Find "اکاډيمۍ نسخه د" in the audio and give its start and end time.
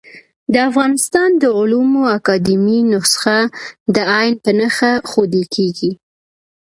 2.17-3.97